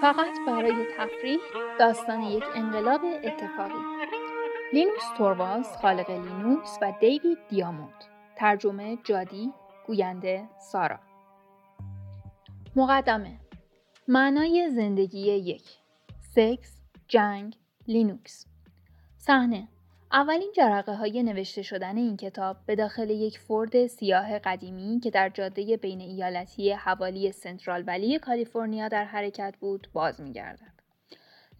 فقط 0.00 0.38
برای 0.46 0.86
تفریح 0.98 1.40
داستان 1.78 2.22
یک 2.22 2.44
انقلاب 2.54 3.00
اتفاقی. 3.04 4.06
لینوس 4.72 5.02
توروالدز 5.16 5.76
خالق 5.76 6.10
لینوکس 6.10 6.78
و 6.82 6.92
دیوید 7.00 7.38
دیاموند. 7.48 8.04
ترجمه 8.36 8.98
جادی 9.04 9.52
گوینده 9.86 10.48
سارا. 10.58 10.98
مقدمه. 12.76 13.40
معنای 14.08 14.70
زندگی 14.70 15.32
یک. 15.32 15.68
سکس 16.20 16.80
جنگ 17.08 17.56
لینوکس. 17.88 18.46
صحنه. 19.16 19.68
اولین 20.12 20.52
جرقه 20.56 20.94
های 20.94 21.22
نوشته 21.22 21.62
شدن 21.62 21.96
این 21.96 22.16
کتاب 22.16 22.56
به 22.66 22.76
داخل 22.76 23.10
یک 23.10 23.38
فورد 23.38 23.86
سیاه 23.86 24.38
قدیمی 24.38 25.00
که 25.00 25.10
در 25.10 25.28
جاده 25.28 25.76
بین 25.76 26.00
ایالتی 26.00 26.72
حوالی 26.72 27.32
سنترال 27.32 27.84
ولی 27.86 28.18
کالیفرنیا 28.18 28.88
در 28.88 29.04
حرکت 29.04 29.54
بود 29.60 29.88
باز 29.92 30.20
میگردد. 30.20 30.72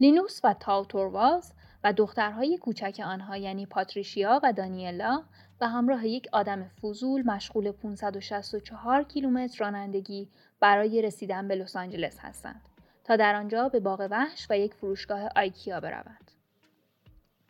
لینوس 0.01 0.41
و 0.45 0.55
تاوتورواز 0.55 1.53
و 1.85 1.93
دخترهای 1.93 2.59
کوچک 2.59 3.01
آنها 3.05 3.37
یعنی 3.37 3.67
پاتریشیا 3.67 4.41
و 4.43 4.53
دانیلا 4.53 5.23
و 5.61 5.69
همراه 5.69 6.07
یک 6.07 6.29
آدم 6.33 6.71
فضول 6.83 7.23
مشغول 7.23 7.73
564 7.73 9.03
کیلومتر 9.03 9.65
رانندگی 9.65 10.29
برای 10.61 11.03
رسیدن 11.03 11.49
به 11.49 11.55
لس 11.55 11.77
آنجلس 11.77 12.19
هستند 12.19 12.63
تا 13.05 13.17
در 13.17 13.35
آنجا 13.35 13.69
به 13.69 13.81
باغ 13.81 14.09
وحش 14.11 14.47
و 14.51 14.59
یک 14.59 14.75
فروشگاه 14.75 15.29
آیکیا 15.37 15.81
بروند. 15.81 16.31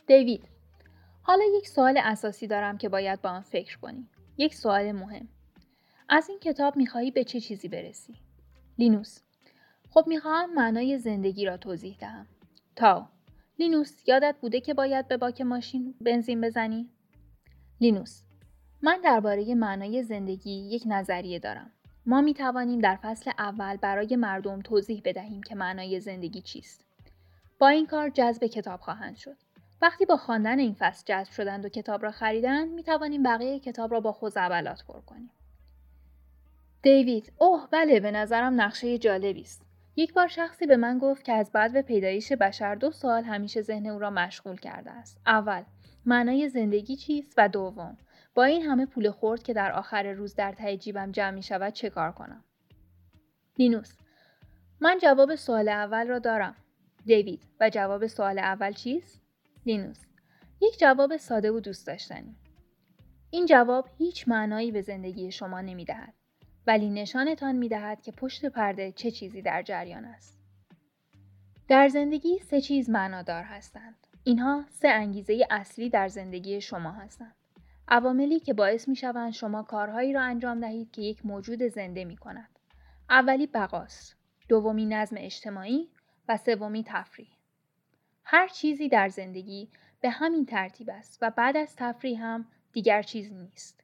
دیوید 0.07 0.60
حالا 1.31 1.45
یک 1.57 1.69
سوال 1.69 1.99
اساسی 2.03 2.47
دارم 2.47 2.79
که 2.79 2.89
باید 2.89 3.23
با 3.23 3.31
آن 3.31 3.41
فکر 3.41 3.79
کنی. 3.79 4.09
یک 4.39 4.55
سوال 4.55 4.93
مهم. 4.93 5.29
از 6.09 6.29
این 6.29 6.39
کتاب 6.39 6.77
می‌خواهی 6.77 7.11
به 7.11 7.25
چه 7.25 7.41
چیزی 7.41 7.69
برسی؟ 7.69 8.15
لینوس 8.79 9.19
خب 9.91 10.05
می‌خواهم 10.07 10.55
معنای 10.55 10.99
زندگی 10.99 11.45
را 11.45 11.57
توضیح 11.57 11.97
دهم. 12.01 12.27
تاو 12.77 13.05
لینوس 13.59 14.09
یادت 14.09 14.37
بوده 14.41 14.61
که 14.61 14.75
باید 14.75 15.09
به 15.09 15.17
باک 15.17 15.41
ماشین 15.41 15.95
بنزین 16.01 16.41
بزنی؟ 16.41 16.91
لینوس 17.81 18.23
من 18.83 19.01
درباره 19.05 19.55
معنای 19.55 20.03
زندگی 20.03 20.53
یک 20.53 20.83
نظریه 20.87 21.39
دارم. 21.39 21.71
ما 22.07 22.21
می 22.21 22.35
توانیم 22.35 22.79
در 22.79 22.97
فصل 23.03 23.31
اول 23.39 23.77
برای 23.77 24.17
مردم 24.17 24.63
توضیح 24.63 25.03
بدهیم 25.05 25.43
که 25.43 25.55
معنای 25.55 26.01
زندگی 26.01 26.41
چیست. 26.41 26.85
با 27.59 27.69
این 27.69 27.87
کار 27.87 28.11
جذب 28.11 28.47
کتاب 28.47 28.81
خواهند 28.81 29.17
شد. 29.17 29.37
وقتی 29.83 30.07
با 30.07 30.17
خواندن 30.17 30.59
این 30.59 30.77
فصل 30.79 31.05
جذب 31.07 31.33
شدند 31.33 31.65
و 31.65 31.69
کتاب 31.69 32.03
را 32.03 32.11
خریدند 32.11 32.73
می 32.73 32.83
توانیم 32.83 33.23
بقیه 33.23 33.61
کتاب 33.61 33.93
را 33.93 34.01
با 34.01 34.13
خوزعبلات 34.13 34.85
پر 34.85 35.01
کنیم. 35.01 35.31
دیوید 36.83 37.33
اوه 37.39 37.69
بله 37.71 38.01
به 38.01 38.11
نظرم 38.11 38.61
نقشه 38.61 38.99
جالبی 38.99 39.41
است. 39.41 39.67
یک 39.97 40.15
بار 40.15 40.27
شخصی 40.29 40.67
به 40.67 40.77
من 40.77 40.99
گفت 40.99 41.25
که 41.25 41.33
از 41.33 41.53
بعد 41.53 41.73
به 41.73 41.83
پیدایش 41.83 42.33
بشر 42.33 42.75
دو 42.75 42.91
سال 42.91 43.25
همیشه 43.25 43.63
ذهن 43.63 43.87
او 43.87 43.99
را 43.99 44.11
مشغول 44.11 44.57
کرده 44.57 44.91
است. 44.91 45.21
اول 45.27 45.63
معنای 46.07 46.49
زندگی 46.49 46.97
چیست؟ 46.97 47.35
و 47.37 47.49
دوم 47.49 47.97
با 48.35 48.45
این 48.45 48.63
همه 48.63 48.87
پول 48.87 49.11
خورد 49.11 49.43
که 49.43 49.53
در 49.53 49.73
آخر 49.73 50.13
روز 50.13 50.35
در 50.35 50.53
ته 50.53 50.77
جیبم 50.77 51.13
جمع 51.13 51.31
می 51.31 51.43
شود 51.43 51.73
چه 51.73 51.91
کار 51.91 52.13
کنم؟ 52.13 52.45
لینوس 53.59 53.97
من 54.81 54.99
جواب 55.03 55.35
سوال 55.35 55.69
اول 55.69 56.07
را 56.07 56.19
دارم. 56.19 56.57
دیوید 57.05 57.43
و 57.61 57.71
جواب 57.71 58.07
سوال 58.07 58.39
اول 58.39 58.73
چیست؟ 58.73 59.20
لینوس. 59.67 60.05
یک 60.61 60.79
جواب 60.79 61.17
ساده 61.17 61.51
و 61.51 61.61
دوست 61.61 61.87
داشتنی. 61.87 62.37
این 63.31 63.47
جواب 63.47 63.89
هیچ 63.99 64.29
معنایی 64.29 64.73
به 64.73 64.81
زندگی 64.83 65.33
شما 65.33 65.61
نمی 65.61 65.85
دهد 65.85 66.15
ولی 66.67 66.91
نشانتان 66.91 67.57
می 67.57 67.69
دهد 67.69 68.03
که 68.03 68.13
پشت 68.13 68.47
پرده 68.47 68.93
چه 68.93 69.11
چیزی 69.11 69.43
در 69.43 69.63
جریان 69.63 70.05
است. 70.05 70.41
در 71.69 71.89
زندگی 71.89 72.39
سه 72.39 72.61
چیز 72.61 72.91
معنادار 72.91 73.43
هستند. 73.43 74.07
اینها 74.25 74.65
سه 74.71 74.89
انگیزه 74.89 75.47
اصلی 75.51 75.91
در 75.91 76.09
زندگی 76.09 76.61
شما 76.61 76.93
هستند. 76.93 77.35
عواملی 77.89 78.41
که 78.41 78.55
باعث 78.55 78.89
می 78.89 78.97
شوند 78.97 79.33
شما 79.33 79.63
کارهایی 79.63 80.13
را 80.13 80.23
انجام 80.23 80.61
دهید 80.61 80.91
که 80.91 81.03
یک 81.03 81.27
موجود 81.27 81.63
زنده 81.63 82.05
می 82.05 82.17
کند. 82.17 82.59
اولی 83.11 83.47
بقاست، 83.47 84.17
دومی 84.49 84.87
نظم 84.87 85.17
اجتماعی 85.19 85.89
و 86.29 86.37
سومی 86.37 86.85
تفریح. 86.87 87.40
هر 88.33 88.49
چیزی 88.49 88.89
در 88.89 89.09
زندگی 89.09 89.69
به 90.01 90.11
همین 90.11 90.47
ترتیب 90.47 90.91
است 90.91 91.19
و 91.23 91.31
بعد 91.31 91.57
از 91.57 91.77
تفریح 91.77 92.25
هم 92.25 92.47
دیگر 92.73 93.03
چیز 93.03 93.33
نیست. 93.33 93.81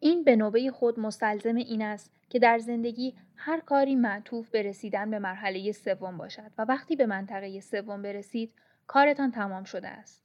این 0.00 0.24
به 0.24 0.36
نوبه 0.36 0.70
خود 0.70 1.00
مستلزم 1.00 1.56
این 1.56 1.82
است 1.82 2.12
که 2.28 2.38
در 2.38 2.58
زندگی 2.58 3.14
هر 3.36 3.60
کاری 3.60 3.94
معطوف 3.94 4.50
به 4.50 4.62
رسیدن 4.62 5.10
به 5.10 5.18
مرحله 5.18 5.72
سوم 5.72 6.16
باشد 6.16 6.50
و 6.58 6.62
وقتی 6.62 6.96
به 6.96 7.06
منطقه 7.06 7.60
سوم 7.60 8.02
برسید 8.02 8.52
کارتان 8.86 9.30
تمام 9.30 9.64
شده 9.64 9.88
است. 9.88 10.22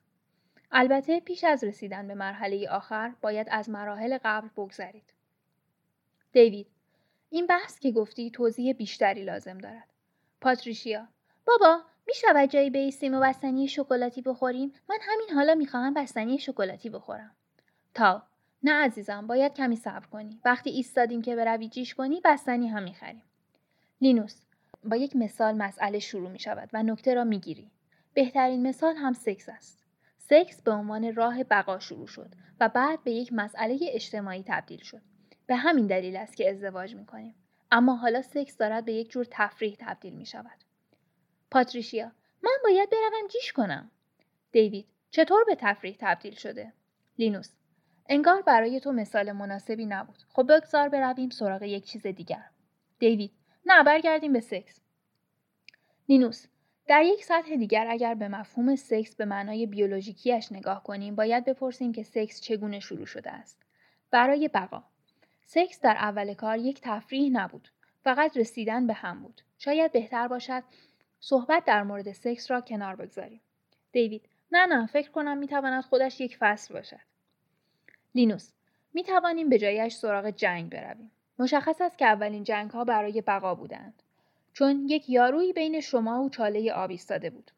البته 0.72 1.20
پیش 1.20 1.44
از 1.44 1.64
رسیدن 1.64 2.08
به 2.08 2.16
مرحله 2.16 2.70
آخر 2.70 3.14
باید 3.22 3.48
از 3.52 3.70
مراحل 3.70 4.18
قبل 4.24 4.48
بگذرید. 4.58 5.14
دیوید 6.32 6.68
این 7.30 7.48
بحث 7.48 7.80
که 7.80 7.92
گفتی 7.92 8.32
توضیح 8.32 8.74
بیشتری 8.74 9.24
لازم 9.24 9.58
دارد. 9.58 9.88
پاتریشیا 10.42 11.08
بابا 11.46 11.82
می‌شود 12.10 12.50
جایی 12.50 12.70
بیستیم 12.70 13.14
و 13.16 13.20
بستنی 13.20 13.68
شکلاتی 13.68 14.22
بخوریم؟ 14.22 14.74
من 14.90 14.98
همین 15.02 15.30
حالا 15.36 15.56
می‌خواهم 15.56 15.94
بستنی 15.94 16.40
شکلاتی 16.40 16.90
بخورم. 16.90 17.32
تا. 17.94 18.24
نه 18.64 18.72
عزیزم 18.72 19.28
باید 19.28 19.54
کمی 19.54 19.76
صبر 19.76 20.06
کنی. 20.06 20.40
وقتی 20.46 20.70
ایستادیم 20.70 21.22
که 21.22 21.36
بروی 21.36 21.70
جیش 21.70 21.94
کنی 21.94 22.22
بستنی 22.26 22.68
هم 22.68 22.84
می‌خریم. 22.84 23.24
لینوس 24.02 24.42
با 24.84 24.96
یک 24.96 25.16
مثال 25.16 25.58
مسئله 25.58 26.00
شروع 26.00 26.30
می 26.30 26.40
شود 26.40 26.70
و 26.74 26.84
نکته 26.84 27.14
را 27.14 27.24
می‌گیری. 27.24 27.72
بهترین 28.14 28.68
مثال 28.68 28.96
هم 28.96 29.14
سکس 29.14 29.50
است. 29.50 29.86
سکس 30.18 30.62
به 30.62 30.72
عنوان 30.72 31.16
راه 31.16 31.44
بقا 31.44 31.80
شروع 31.80 32.08
شد 32.08 32.30
و 32.60 32.70
بعد 32.70 33.04
به 33.04 33.12
یک 33.12 33.34
مسئله 33.34 33.80
اجتماعی 33.82 34.44
تبدیل 34.48 34.84
شد. 34.84 35.02
به 35.48 35.56
همین 35.56 35.88
دلیل 35.88 36.16
است 36.16 36.38
که 36.38 36.50
ازدواج 36.50 36.96
می 36.96 37.06
کنیم. 37.06 37.36
اما 37.72 37.96
حالا 37.96 38.22
سکس 38.22 38.58
دارد 38.58 38.86
به 38.86 38.94
یک 38.94 39.10
جور 39.10 39.28
تفریح 39.32 39.76
تبدیل 39.80 40.14
می 40.14 40.26
شود. 40.26 40.69
پاتریشیا 41.52 42.12
من 42.44 42.58
باید 42.64 42.90
بروم 42.90 43.28
جیش 43.28 43.52
کنم. 43.52 43.92
دیوید 44.52 44.86
چطور 45.12 45.44
به 45.44 45.56
تفریح 45.56 45.96
تبدیل 46.00 46.36
شده؟ 46.36 46.74
لینوس 47.20 47.52
انگار 48.10 48.42
برای 48.42 48.80
تو 48.80 48.92
مثال 48.92 49.32
مناسبی 49.32 49.86
نبود. 49.86 50.18
خب 50.30 50.58
بگذار 50.58 50.90
برویم 50.90 51.30
سراغ 51.30 51.64
یک 51.64 51.86
چیز 51.86 52.08
دیگر. 52.08 52.46
دیوید 53.00 53.32
نه 53.66 53.84
برگردیم 53.84 54.34
به 54.34 54.40
سکس. 54.40 54.82
لینوس 56.10 56.46
در 56.88 57.04
یک 57.04 57.24
سطح 57.24 57.56
دیگر 57.56 57.88
اگر 57.90 58.16
به 58.16 58.28
مفهوم 58.28 58.76
سکس 58.76 59.16
به 59.16 59.26
معنای 59.26 59.66
بیولوژیکیش 59.66 60.52
نگاه 60.52 60.84
کنیم 60.84 61.16
باید 61.16 61.46
بپرسیم 61.46 61.92
که 61.92 62.04
سکس 62.04 62.42
چگونه 62.42 62.80
شروع 62.80 63.06
شده 63.06 63.32
است. 63.32 63.64
برای 64.12 64.48
بقا 64.48 64.84
سکس 65.46 65.82
در 65.82 65.96
اول 65.96 66.34
کار 66.34 66.58
یک 66.58 66.80
تفریح 66.82 67.32
نبود 67.32 67.70
فقط 68.04 68.38
رسیدن 68.38 68.88
به 68.88 68.94
هم 68.94 69.22
بود. 69.22 69.42
شاید 69.58 69.92
بهتر 69.92 70.28
باشد 70.28 70.64
صحبت 71.20 71.66
در 71.66 71.84
مورد 71.84 72.12
سکس 72.12 72.52
را 72.52 72.62
کنار 72.62 72.96
بگذاریم. 72.96 73.42
دیوید 73.92 74.30
نه 74.52 74.66
نه 74.66 74.86
فکر 74.86 75.12
کنم 75.12 75.38
می‌تواند 75.38 75.84
خودش 75.84 76.22
یک 76.22 76.38
فصل 76.38 76.74
باشد. 76.74 77.00
لینوس 78.16 78.52
می 78.94 79.04
توانیم 79.04 79.50
به 79.50 79.58
جایش 79.58 79.94
سراغ 79.94 80.30
جنگ 80.30 80.72
برویم. 80.72 81.12
مشخص 81.40 81.82
است 81.82 81.98
که 81.98 82.06
اولین 82.06 82.44
جنگ 82.44 82.72
ها 82.72 82.84
برای 82.84 83.22
بقا 83.22 83.56
بودند. 83.56 84.04
چون 84.54 84.86
یک 84.90 85.10
یارویی 85.10 85.54
بین 85.54 85.80
شما 85.80 86.24
و 86.24 86.30
چاله 86.30 86.72
آب 86.72 86.90
ایستاده 86.90 87.30
بود. 87.30 87.52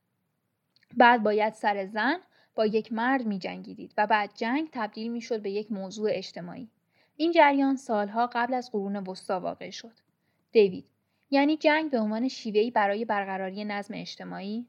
بعد 0.97 1.23
باید 1.23 1.53
سر 1.53 1.85
زن 1.85 2.19
با 2.55 2.65
یک 2.65 2.93
مرد 2.93 3.25
می 3.25 3.39
جنگیدید 3.39 3.93
و 3.97 4.07
بعد 4.07 4.31
جنگ 4.35 4.69
تبدیل 4.71 5.11
می 5.11 5.21
شد 5.21 5.41
به 5.41 5.51
یک 5.51 5.71
موضوع 5.71 6.09
اجتماعی. 6.13 6.69
این 7.17 7.31
جریان 7.31 7.75
سالها 7.75 8.29
قبل 8.33 8.53
از 8.53 8.71
قرون 8.71 8.95
وسطا 8.95 9.39
واقع 9.39 9.69
شد. 9.69 9.93
دیوید 10.51 10.85
یعنی 11.31 11.57
جنگ 11.57 11.91
به 11.91 11.99
عنوان 11.99 12.27
شیوهی 12.27 12.71
برای 12.71 13.05
برقراری 13.05 13.65
نظم 13.65 13.93
اجتماعی؟ 13.97 14.67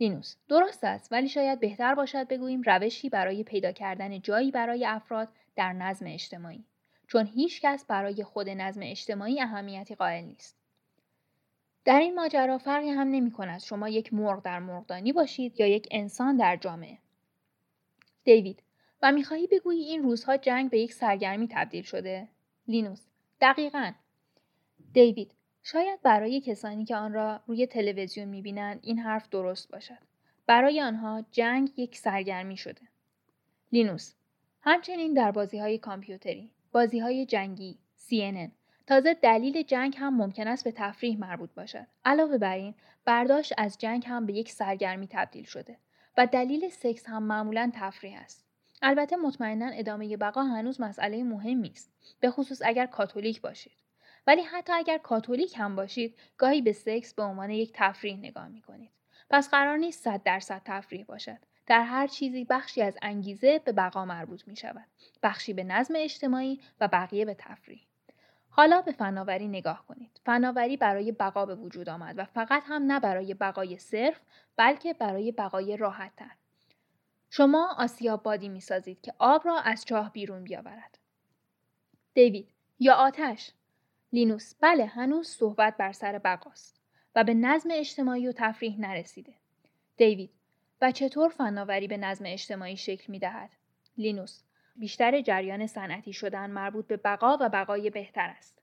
لینوس 0.00 0.36
درست 0.48 0.84
است 0.84 1.12
ولی 1.12 1.28
شاید 1.28 1.60
بهتر 1.60 1.94
باشد 1.94 2.28
بگوییم 2.28 2.62
روشی 2.62 3.08
برای 3.08 3.44
پیدا 3.44 3.72
کردن 3.72 4.20
جایی 4.20 4.50
برای 4.50 4.86
افراد 4.86 5.28
در 5.56 5.72
نظم 5.72 6.06
اجتماعی 6.06 6.64
چون 7.06 7.26
هیچ 7.26 7.60
کس 7.60 7.84
برای 7.86 8.24
خود 8.24 8.48
نظم 8.48 8.80
اجتماعی 8.84 9.40
اهمیتی 9.40 9.94
قائل 9.94 10.24
نیست. 10.24 10.56
در 11.84 12.00
این 12.00 12.14
ماجرا 12.14 12.58
فرقی 12.58 12.88
هم 12.88 13.08
نمی 13.08 13.30
کند 13.30 13.60
شما 13.60 13.88
یک 13.88 14.14
مرغ 14.14 14.42
در 14.42 14.58
مرغدانی 14.58 15.12
باشید 15.12 15.60
یا 15.60 15.66
یک 15.66 15.88
انسان 15.90 16.36
در 16.36 16.56
جامعه. 16.56 16.98
دیوید 18.24 18.62
و 19.02 19.12
می‌خواهی 19.12 19.46
بگویی 19.46 19.82
این 19.82 20.02
روزها 20.02 20.36
جنگ 20.36 20.70
به 20.70 20.78
یک 20.78 20.92
سرگرمی 20.92 21.48
تبدیل 21.50 21.82
شده؟ 21.82 22.28
لینوس 22.68 23.06
دقیقا. 23.40 23.92
دیوید 24.92 25.37
شاید 25.72 26.02
برای 26.02 26.40
کسانی 26.40 26.84
که 26.84 26.96
آن 26.96 27.12
را 27.12 27.40
روی 27.46 27.66
تلویزیون 27.66 28.28
می‌بینند 28.28 28.80
این 28.82 28.98
حرف 28.98 29.28
درست 29.28 29.70
باشد. 29.70 29.98
برای 30.46 30.80
آنها 30.80 31.24
جنگ 31.30 31.70
یک 31.76 31.96
سرگرمی 31.96 32.56
شده. 32.56 32.80
لینوس 33.72 34.14
همچنین 34.60 35.14
در 35.14 35.30
بازی 35.30 35.58
های 35.58 35.78
کامپیوتری، 35.78 36.50
بازی 36.72 36.98
های 36.98 37.26
جنگی، 37.26 37.78
CNN 38.08 38.50
تازه 38.86 39.14
دلیل 39.14 39.62
جنگ 39.62 39.94
هم 39.98 40.16
ممکن 40.16 40.48
است 40.48 40.64
به 40.64 40.72
تفریح 40.72 41.18
مربوط 41.18 41.50
باشد. 41.54 41.86
علاوه 42.04 42.38
بر 42.38 42.56
این، 42.56 42.74
برداشت 43.04 43.52
از 43.58 43.78
جنگ 43.78 44.04
هم 44.06 44.26
به 44.26 44.32
یک 44.32 44.52
سرگرمی 44.52 45.08
تبدیل 45.10 45.44
شده 45.44 45.76
و 46.16 46.26
دلیل 46.26 46.68
سکس 46.68 47.06
هم 47.06 47.22
معمولا 47.22 47.70
تفریح 47.74 48.20
است. 48.20 48.46
البته 48.82 49.16
مطمئنا 49.16 49.66
ادامه 49.66 50.16
بقا 50.16 50.42
هنوز 50.42 50.80
مسئله 50.80 51.24
مهمی 51.24 51.70
است 51.70 51.92
به 52.20 52.30
خصوص 52.30 52.62
اگر 52.64 52.86
کاتولیک 52.86 53.40
باشید 53.40 53.87
ولی 54.28 54.42
حتی 54.42 54.72
اگر 54.72 54.98
کاتولیک 54.98 55.54
هم 55.58 55.76
باشید 55.76 56.18
گاهی 56.36 56.62
به 56.62 56.72
سکس 56.72 57.14
به 57.14 57.22
عنوان 57.22 57.50
یک 57.50 57.70
تفریح 57.74 58.16
نگاه 58.16 58.48
می 58.48 58.62
کنید 58.62 58.90
پس 59.30 59.50
قرار 59.50 59.76
نیست 59.76 60.04
صد 60.04 60.22
درصد 60.22 60.62
تفریح 60.64 61.04
باشد 61.04 61.38
در 61.66 61.82
هر 61.82 62.06
چیزی 62.06 62.44
بخشی 62.44 62.82
از 62.82 62.98
انگیزه 63.02 63.58
به 63.64 63.72
بقا 63.72 64.04
مربوط 64.04 64.48
می 64.48 64.56
شود 64.56 64.86
بخشی 65.22 65.52
به 65.52 65.64
نظم 65.64 65.94
اجتماعی 65.96 66.60
و 66.80 66.88
بقیه 66.88 67.24
به 67.24 67.34
تفریح 67.34 67.80
حالا 68.58 68.82
به 68.82 68.92
فناوری 68.92 69.48
نگاه 69.48 69.84
کنید. 69.86 70.20
فناوری 70.26 70.76
برای 70.76 71.12
بقا 71.12 71.46
به 71.46 71.54
وجود 71.54 71.88
آمد 71.88 72.18
و 72.18 72.24
فقط 72.24 72.62
هم 72.66 72.82
نه 72.82 73.00
برای 73.00 73.34
بقای 73.34 73.78
صرف 73.78 74.20
بلکه 74.56 74.94
برای 74.94 75.32
بقای 75.32 75.76
راحتتر. 75.76 76.30
شما 77.30 77.74
آسیاب 77.78 78.22
بادی 78.22 78.48
می 78.48 78.60
سازید 78.60 79.00
که 79.00 79.14
آب 79.18 79.46
را 79.46 79.58
از 79.58 79.84
چاه 79.84 80.12
بیرون 80.12 80.44
بیاورد. 80.44 80.98
دیوید 82.14 82.48
یا 82.78 82.94
آتش 82.94 83.52
لینوس 84.12 84.54
بله 84.60 84.86
هنوز 84.86 85.28
صحبت 85.28 85.76
بر 85.76 85.92
سر 85.92 86.18
بقاست 86.18 86.80
و 87.14 87.24
به 87.24 87.34
نظم 87.34 87.70
اجتماعی 87.72 88.28
و 88.28 88.32
تفریح 88.32 88.80
نرسیده. 88.80 89.34
دیوید 89.96 90.30
و 90.82 90.92
چطور 90.92 91.28
فناوری 91.28 91.88
به 91.88 91.96
نظم 91.96 92.24
اجتماعی 92.26 92.76
شکل 92.76 93.12
می 93.12 93.18
دهد؟ 93.18 93.50
لینوس 93.96 94.42
بیشتر 94.76 95.20
جریان 95.20 95.66
صنعتی 95.66 96.12
شدن 96.12 96.50
مربوط 96.50 96.86
به 96.86 96.96
بقا 96.96 97.38
و 97.40 97.48
بقای 97.48 97.90
بهتر 97.90 98.34
است. 98.38 98.62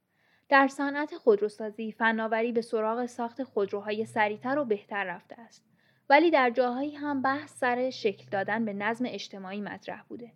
در 0.50 0.68
صنعت 0.68 1.18
خودروسازی 1.18 1.92
فناوری 1.92 2.52
به 2.52 2.62
سراغ 2.62 3.06
ساخت 3.06 3.44
خودروهای 3.44 4.06
سریعتر 4.06 4.60
و 4.60 4.66
بهتر 4.66 5.04
رفته 5.04 5.42
است. 5.42 5.66
ولی 6.10 6.32
در 6.32 6.50
جاهایی 6.50 6.96
هم 6.96 7.22
بحث 7.22 7.58
سر 7.58 7.90
شکل 7.90 8.26
دادن 8.32 8.66
به 8.66 8.74
نظم 8.74 9.06
اجتماعی 9.08 9.62
مطرح 9.62 10.04
بوده. 10.04 10.32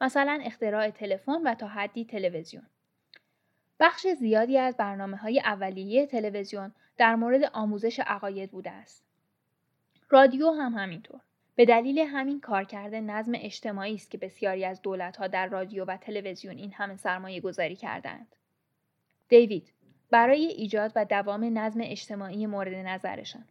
مثلا 0.00 0.40
اختراع 0.44 0.90
تلفن 0.90 1.42
و 1.44 1.54
تا 1.54 1.66
حدی 1.66 2.04
تلویزیون. 2.04 2.66
بخش 3.80 4.06
زیادی 4.06 4.58
از 4.58 4.76
برنامه 4.76 5.16
های 5.16 5.40
اولیه 5.40 6.06
تلویزیون 6.06 6.72
در 6.96 7.14
مورد 7.14 7.44
آموزش 7.52 8.00
عقاید 8.00 8.50
بوده 8.50 8.70
است. 8.70 9.04
رادیو 10.10 10.50
هم 10.50 10.74
همینطور. 10.74 11.20
به 11.56 11.64
دلیل 11.64 11.98
همین 11.98 12.40
کارکرد 12.40 12.94
نظم 12.94 13.32
اجتماعی 13.34 13.94
است 13.94 14.10
که 14.10 14.18
بسیاری 14.18 14.64
از 14.64 14.82
دولتها 14.82 15.26
در 15.26 15.46
رادیو 15.46 15.84
و 15.84 15.96
تلویزیون 15.96 16.56
این 16.56 16.72
همه 16.72 16.96
سرمایه 16.96 17.40
گذاری 17.40 17.76
کردند. 17.76 18.36
دیوید 19.28 19.72
برای 20.10 20.46
ایجاد 20.46 20.92
و 20.96 21.04
دوام 21.04 21.58
نظم 21.58 21.80
اجتماعی 21.82 22.46
مورد 22.46 22.74
نظرشان. 22.74 23.44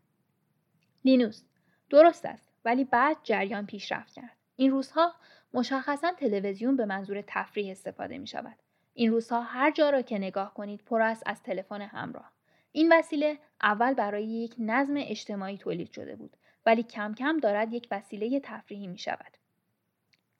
لینوس 1.05 1.43
درست 1.89 2.25
است 2.25 2.49
ولی 2.65 2.83
بعد 2.83 3.17
جریان 3.23 3.65
پیشرفت 3.65 4.13
کرد. 4.13 4.37
این 4.55 4.71
روزها 4.71 5.13
مشخصا 5.53 6.11
تلویزیون 6.11 6.77
به 6.77 6.85
منظور 6.85 7.23
تفریح 7.27 7.71
استفاده 7.71 8.17
می 8.17 8.27
شود. 8.27 8.55
این 8.93 9.11
روزها 9.11 9.41
هر 9.41 9.71
جا 9.71 9.89
را 9.89 10.01
که 10.01 10.17
نگاه 10.17 10.53
کنید 10.53 10.83
پر 10.85 11.01
است 11.01 11.23
از 11.25 11.43
تلفن 11.43 11.81
همراه. 11.81 12.31
این 12.71 12.93
وسیله 12.93 13.37
اول 13.61 13.93
برای 13.93 14.25
یک 14.25 14.55
نظم 14.59 14.93
اجتماعی 14.97 15.57
تولید 15.57 15.91
شده 15.91 16.15
بود 16.15 16.37
ولی 16.65 16.83
کم 16.83 17.13
کم 17.13 17.37
دارد 17.37 17.73
یک 17.73 17.87
وسیله 17.91 18.39
تفریحی 18.39 18.87
می 18.87 18.97
شود. 18.97 19.37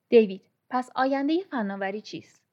دیوید 0.10 0.42
پس 0.70 0.90
آینده 0.96 1.44
فناوری 1.52 2.02
چیست؟ 2.02 2.44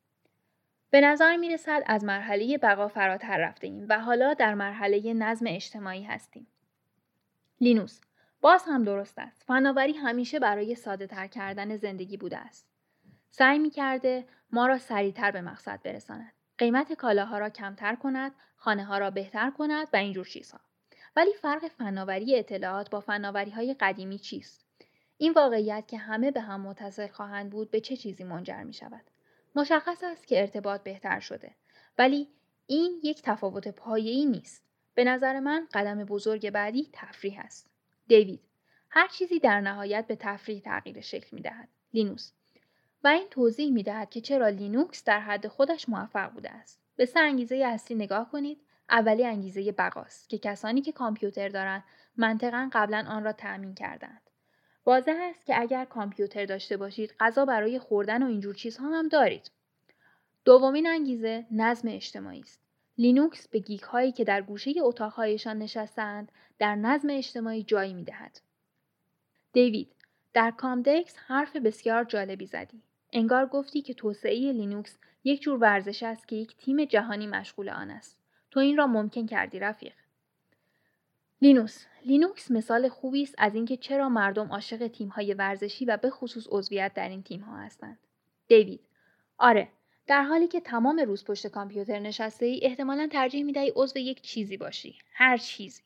به 0.91 1.01
نظر 1.01 1.37
می 1.37 1.51
رسد 1.51 1.83
از 1.87 2.05
مرحله 2.05 2.59
بقا 2.59 2.89
فراتر 2.89 3.39
رفته 3.39 3.67
ایم 3.67 3.87
و 3.89 4.01
حالا 4.01 4.35
در 4.35 4.55
مرحله 4.55 5.15
نظم 5.15 5.47
اجتماعی 5.49 6.03
هستیم. 6.03 6.47
لینوس 7.61 8.01
باز 8.41 8.65
هم 8.67 8.85
درست 8.85 9.19
است. 9.19 9.43
فناوری 9.47 9.93
همیشه 9.93 10.39
برای 10.39 10.75
ساده 10.75 11.07
تر 11.07 11.27
کردن 11.27 11.77
زندگی 11.77 12.17
بوده 12.17 12.39
است. 12.39 12.67
سعی 13.31 13.59
می 13.59 13.71
کرده 13.71 14.25
ما 14.53 14.67
را 14.67 14.79
سریعتر 14.79 15.31
به 15.31 15.41
مقصد 15.41 15.81
برساند. 15.83 16.33
قیمت 16.59 16.93
کالاها 16.93 17.39
را 17.39 17.51
کمتر 17.51 17.95
کند، 17.95 18.33
خانه 18.57 18.85
ها 18.85 18.99
را 18.99 19.11
بهتر 19.11 19.51
کند 19.51 19.89
و 19.93 19.97
اینجور 19.97 20.27
چیزها. 20.27 20.61
ولی 21.17 21.33
فرق 21.33 21.69
فناوری 21.69 22.39
اطلاعات 22.39 22.91
با 22.91 23.01
فناوری 23.01 23.51
های 23.51 23.75
قدیمی 23.81 24.19
چیست؟ 24.19 24.67
این 25.17 25.33
واقعیت 25.33 25.85
که 25.89 25.99
همه 25.99 26.31
به 26.31 26.41
هم 26.41 26.61
متصل 26.61 27.07
خواهند 27.07 27.51
بود 27.51 27.71
به 27.71 27.81
چه 27.81 27.97
چیزی 27.97 28.25
منجر 28.25 28.63
می 28.63 28.73
شود؟ 28.73 29.03
مشخص 29.55 30.05
است 30.05 30.27
که 30.27 30.41
ارتباط 30.41 30.83
بهتر 30.83 31.21
شده 31.21 31.55
ولی 31.99 32.29
این 32.67 33.01
یک 33.03 33.23
تفاوت 33.23 33.69
پایه‌ای 33.69 34.25
نیست. 34.25 34.65
به 34.95 35.05
نظر 35.05 35.41
من 35.41 35.69
قدم 35.73 36.05
بزرگ 36.05 36.51
بعدی 36.51 36.91
تفریح 36.93 37.41
است. 37.41 37.71
دیوید 38.07 38.41
هر 38.91 39.09
چیزی 39.09 39.39
در 39.39 39.61
نهایت 39.61 40.07
به 40.07 40.17
تفریح 40.17 40.61
تغییر 40.61 41.01
شکل 41.01 41.37
می 41.37 41.43
دهد. 41.43 41.69
لینوس 41.95 42.33
و 43.05 43.09
این 43.09 43.29
توضیح 43.31 43.73
می 43.73 43.83
دهد 43.83 44.11
که 44.11 44.21
چرا 44.21 44.49
لینوکس 44.49 45.05
در 45.05 45.21
حد 45.21 45.49
خودش 45.49 45.89
موفق 45.89 46.33
بوده 46.33 46.51
است. 46.51 46.81
به 46.97 47.07
سه 47.07 47.21
انگیزه 47.21 47.57
اصلی 47.57 47.97
نگاه 47.97 48.31
کنید. 48.31 48.59
اولی 48.91 49.27
انگیزه 49.27 49.73
بقاست 49.73 50.29
که 50.29 50.39
کسانی 50.39 50.83
که 50.83 50.93
کامپیوتر 50.93 51.49
دارند 51.49 51.85
منطقا 52.17 52.71
قبلا 52.73 53.05
آن 53.09 53.25
را 53.25 53.33
تأمین 53.33 53.75
کردند. 53.75 54.21
واضح 54.87 55.17
است 55.31 55.47
که 55.47 55.61
اگر 55.61 55.85
کامپیوتر 55.85 56.45
داشته 56.45 56.77
باشید 56.77 57.15
غذا 57.21 57.45
برای 57.45 57.79
خوردن 57.79 58.23
و 58.23 58.27
اینجور 58.27 58.55
چیزها 58.55 58.89
هم 58.89 59.09
دارید. 59.09 59.51
دومین 60.45 60.87
انگیزه 60.87 61.47
نظم 61.51 61.89
اجتماعی 61.89 62.41
است. 62.41 62.61
لینوکس 62.99 63.49
به 63.49 63.59
گیک 63.59 63.83
هایی 63.83 64.13
که 64.13 64.25
در 64.25 64.43
گوشه 64.43 64.75
اتاقهایشان 64.81 65.59
نشستند 65.59 66.33
در 66.59 66.75
نظم 66.75 67.09
اجتماعی 67.11 67.63
جایی 67.63 67.95
می 67.95 68.05
دهد. 68.05 68.41
دیوید 69.53 69.93
در 70.33 70.51
Comdex 70.51 71.17
حرف 71.27 71.57
بسیار 71.57 72.05
جالبی 72.05 72.47
زدی. 72.47 72.83
انگار 73.13 73.47
گفتی 73.47 73.83
که 73.83 73.95
توسعه 73.95 74.53
لینوکس 74.53 74.99
یک 75.25 75.43
جور 75.43 75.59
ورزش 75.59 76.03
است 76.03 76.29
که 76.29 76.37
یک 76.37 76.57
تیم 76.57 76.85
جهانی 76.85 77.27
مشغول 77.27 77.69
آن 77.69 77.91
است. 77.91 78.19
تو 78.51 78.61
این 78.61 78.77
را 78.77 78.87
ممکن 78.87 79.27
کردی 79.27 79.59
رفیق. 79.59 79.93
لینوس 81.43 81.85
لینوکس 82.05 82.51
مثال 82.51 82.89
خوبی 82.89 83.23
است 83.23 83.35
از 83.39 83.55
اینکه 83.55 83.77
چرا 83.77 84.09
مردم 84.09 84.47
عاشق 84.53 84.89
تیم‌های 84.89 85.35
ورزشی 85.35 85.85
و 85.85 85.97
به 85.97 86.11
خصوص 86.11 86.47
عضویت 86.51 86.95
در 86.95 87.09
این 87.09 87.23
تیم‌ها 87.23 87.57
هستند. 87.57 87.99
دیوید. 88.49 88.81
آره 89.39 89.69
در 90.07 90.23
حالی 90.23 90.49
که 90.49 90.61
تمام 90.61 90.99
روز 90.99 91.25
پشت 91.25 91.47
کامپیوتر 91.47 91.99
نشسته 91.99 92.47
ای 92.47 92.61
احتمالا 92.63 93.09
ترجیح 93.13 93.45
می‌دهی 93.45 93.73
عضو 93.77 93.99
یک 93.99 94.23
چیزی 94.23 94.57
باشی. 94.57 94.99
هر 95.13 95.37
چیزی. 95.37 95.83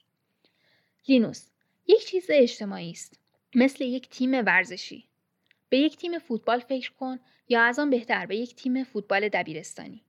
لینوس 1.08 1.50
یک 1.86 2.06
چیز 2.06 2.26
اجتماعی 2.30 2.90
است. 2.90 3.20
مثل 3.54 3.84
یک 3.84 4.08
تیم 4.08 4.32
ورزشی. 4.32 5.08
به 5.74 5.81
یک 5.81 5.96
تیم 5.96 6.19
فوتبال 6.19 6.58
فکر 6.58 6.93
کن 6.93 7.19
یا 7.48 7.62
از 7.62 7.78
آن 7.78 7.90
بهتر 7.90 8.26
به 8.26 8.36
یک 8.36 8.54
تیم 8.54 8.84
فوتبال 8.84 9.28
دبیرستانی. 9.28 10.04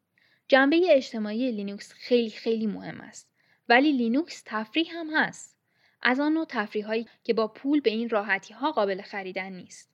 جنبه 0.47 0.81
اجتماعی 0.89 1.51
لینوکس 1.51 1.93
خیلی 1.93 2.29
خیلی 2.29 2.67
مهم 2.67 3.01
است. 3.01 3.29
ولی 3.69 3.91
لینوکس 3.91 4.43
تفریح 4.45 4.87
هم 4.93 5.09
هست. 5.13 5.57
از 6.01 6.19
آن 6.19 6.33
نوع 6.33 6.45
تفریح 6.49 6.87
هایی 6.87 7.07
که 7.23 7.33
با 7.33 7.47
پول 7.47 7.81
به 7.81 7.89
این 7.89 8.09
راحتی 8.09 8.53
ها 8.53 8.71
قابل 8.71 9.01
خریدن 9.01 9.53
نیست. 9.53 9.89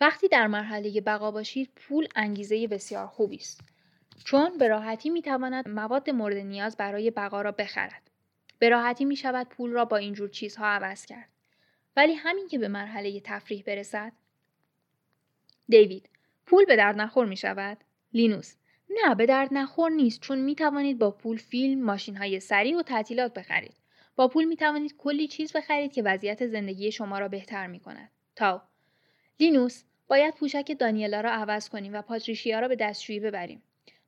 وقتی 0.00 0.28
در 0.28 0.46
مرحله 0.46 1.00
بقا 1.00 1.30
باشید 1.30 1.70
پول 1.76 2.08
انگیزه 2.16 2.66
بسیار 2.66 3.06
خوبی 3.06 3.36
است. 3.36 3.60
چون 4.24 4.58
به 4.58 4.68
راحتی 4.68 5.10
می 5.10 5.22
تواند 5.22 5.68
مواد 5.68 6.10
مورد 6.10 6.36
نیاز 6.36 6.76
برای 6.76 7.10
بقا 7.10 7.42
را 7.42 7.52
بخرد. 7.52 8.10
به 8.58 8.68
راحتی 8.68 9.04
می 9.04 9.16
شود 9.16 9.48
پول 9.48 9.70
را 9.70 9.84
با 9.84 9.96
اینجور 9.96 10.28
چیزها 10.28 10.66
عوض 10.66 11.06
کرد. 11.06 11.28
ولی 11.96 12.14
همین 12.14 12.48
که 12.48 12.58
به 12.58 12.68
مرحله 12.68 13.20
تفریح 13.20 13.62
برسد 13.66 14.12
دیوید 15.68 16.10
پول 16.46 16.64
به 16.64 16.76
درد 16.76 17.00
نخور 17.00 17.26
می 17.26 17.36
شود. 17.36 17.78
لینوس 18.12 18.54
نه 18.90 19.14
به 19.14 19.26
درد 19.26 19.48
نخور 19.52 19.90
نیست 19.90 20.20
چون 20.20 20.38
می 20.38 20.54
توانید 20.54 20.98
با 20.98 21.10
پول 21.10 21.36
فیلم 21.36 21.82
ماشین 21.82 22.16
های 22.16 22.40
سریع 22.40 22.78
و 22.78 22.82
تعطیلات 22.82 23.34
بخرید. 23.34 23.74
با 24.16 24.28
پول 24.28 24.44
می 24.44 24.56
توانید 24.56 24.96
کلی 24.96 25.28
چیز 25.28 25.52
بخرید 25.52 25.92
که 25.92 26.02
وضعیت 26.02 26.46
زندگی 26.46 26.92
شما 26.92 27.18
را 27.18 27.28
بهتر 27.28 27.66
می 27.66 27.80
کند. 27.80 28.10
تاو. 28.36 28.60
لینوس 29.40 29.84
باید 30.08 30.34
پوشک 30.34 30.76
دانیلا 30.78 31.20
را 31.20 31.30
عوض 31.30 31.68
کنیم 31.68 31.94
و 31.94 32.02
پاتریشیا 32.02 32.60
را 32.60 32.68
به 32.68 32.76
دستشویی 32.76 33.20
ببریم. 33.20 33.62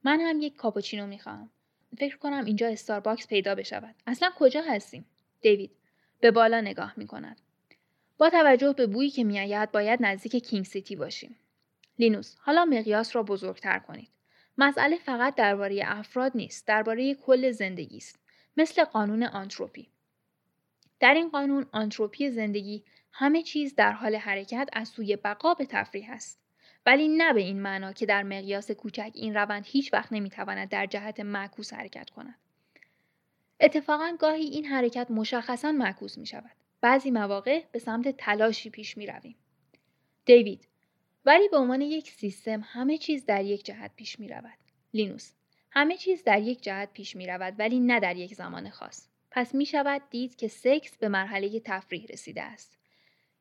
من 0.05 0.21
هم 0.21 0.41
یک 0.41 0.57
کاپوچینو 0.57 1.07
می‌خواهم 1.07 1.51
فکر 1.99 2.17
کنم 2.17 2.45
اینجا 2.45 2.69
استارباکس 2.69 3.29
پیدا 3.29 3.55
بشود. 3.55 3.95
اصلا 4.07 4.31
کجا 4.39 4.63
هستیم؟ 4.69 5.05
دیوید 5.41 5.71
به 6.21 6.31
بالا 6.31 6.61
نگاه 6.61 6.95
می‌کند 6.97 7.41
با 8.19 8.31
توجه 8.31 8.73
به 8.73 8.87
بویی 8.87 9.11
که 9.11 9.25
میآید 9.25 9.73
باید 9.73 10.03
نزدیک 10.03 10.45
کینگ 10.47 10.65
سیتی 10.65 10.97
باشیم. 10.97 11.37
لینوس 11.99 12.37
حالا 12.39 12.65
مقیاس 12.65 13.17
را 13.17 13.23
بزرگتر 13.23 13.79
کنید 13.79 14.09
مسئله 14.59 14.97
فقط 14.97 15.35
درباره 15.35 15.83
افراد 15.87 16.33
نیست 16.35 16.67
درباره 16.67 17.15
کل 17.15 17.51
زندگی 17.51 17.97
است 17.97 18.19
مثل 18.57 18.85
قانون 18.85 19.23
آنتروپی 19.23 19.89
در 21.01 21.15
این 21.15 21.29
قانون 21.29 21.67
آنتروپی 21.73 22.31
زندگی 22.31 22.85
همه 23.13 23.43
چیز 23.43 23.75
در 23.75 23.93
حال 23.93 24.17
حرکت 24.17 24.69
از 24.73 24.89
سوی 24.89 25.17
بقا 25.17 25.55
به 25.55 25.67
تفریح 25.67 26.11
است 26.11 26.41
ولی 26.87 27.09
نه 27.09 27.33
به 27.33 27.41
این 27.41 27.63
معنا 27.63 27.93
که 27.93 28.07
در 28.07 28.23
مقیاس 28.23 28.71
کوچک 28.71 29.11
این 29.15 29.35
روند 29.35 29.65
هیچ 29.67 29.93
وقت 29.93 30.13
نمی‌تواند 30.13 30.69
در 30.69 30.87
جهت 30.87 31.21
معکوس 31.21 31.73
حرکت 31.73 32.11
کند. 32.11 32.39
اتفاقا 33.61 34.17
گاهی 34.19 34.45
این 34.45 34.65
حرکت 34.65 35.11
مشخصا 35.11 35.73
معکوس 35.73 36.19
می 36.19 36.27
شود. 36.27 36.57
بعضی 36.81 37.11
مواقع 37.11 37.63
به 37.73 37.79
سمت 37.79 38.09
تلاشی 38.09 38.71
پیش 38.71 38.97
می 38.97 39.07
رویم. 39.07 39.37
دیوید 40.25 40.69
ولی 41.27 41.49
به 41.49 41.57
عنوان 41.57 41.81
یک 41.81 42.11
سیستم 42.11 42.65
همه 42.65 42.99
چیز 42.99 43.27
در 43.27 43.45
یک 43.45 43.65
جهت 43.65 43.91
پیش 43.97 44.21
می 44.21 44.29
رود. 44.29 44.59
لینوس 44.95 45.33
همه 45.71 45.97
چیز 45.97 46.25
در 46.25 46.43
یک 46.43 46.63
جهت 46.63 46.93
پیش 46.93 47.17
می 47.17 47.27
رود 47.27 47.55
ولی 47.59 47.81
نه 47.81 48.01
در 48.01 48.17
یک 48.17 48.35
زمان 48.35 48.71
خاص. 48.71 49.09
پس 49.31 49.55
می 49.55 49.67
شود 49.67 50.03
دید 50.11 50.37
که 50.37 50.49
سکس 50.49 50.97
به 50.97 51.09
مرحله 51.09 51.61
تفریح 51.61 52.07
رسیده 52.11 52.43
است. 52.43 52.79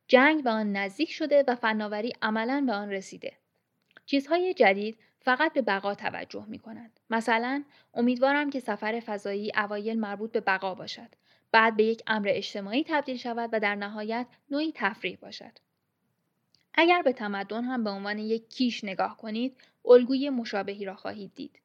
جنگ 0.08 0.44
به 0.44 0.50
آن 0.50 0.72
نزدیک 0.72 1.12
شده 1.12 1.44
و 1.48 1.56
فناوری 1.56 2.14
عملا 2.22 2.64
به 2.68 2.74
آن 2.74 2.92
رسیده. 2.92 3.34
چیزهای 4.06 4.54
جدید 4.54 4.98
فقط 5.20 5.54
به 5.54 5.62
بقا 5.62 5.96
توجه 5.96 6.46
می 6.48 6.60
کنند. 6.60 7.00
مثلا 7.10 7.64
امیدوارم 7.94 8.50
که 8.50 8.60
سفر 8.60 9.00
فضایی 9.00 9.52
اوایل 9.56 10.00
مربوط 10.00 10.32
به 10.32 10.40
بقا 10.40 10.76
باشد. 10.76 11.10
بعد 11.52 11.76
به 11.78 11.84
یک 11.84 12.02
امر 12.08 12.28
اجتماعی 12.32 12.84
تبدیل 12.88 13.18
شود 13.18 13.50
و 13.54 13.60
در 13.60 13.76
نهایت 13.76 14.28
نوعی 14.52 14.72
تفریح 14.76 15.18
باشد. 15.22 15.65
اگر 16.76 17.02
به 17.02 17.14
تمدن 17.14 17.64
هم 17.64 17.84
به 17.84 17.90
عنوان 17.90 18.20
یک 18.20 18.50
کیش 18.50 18.84
نگاه 18.84 19.18
کنید، 19.18 19.58
الگوی 19.86 20.30
مشابهی 20.30 20.86
را 20.86 20.96
خواهید 20.96 21.32
دید. 21.36 21.60